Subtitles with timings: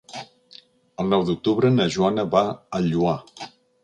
[1.03, 2.41] El nou d'octubre na Joana va
[2.79, 3.15] al Lloar.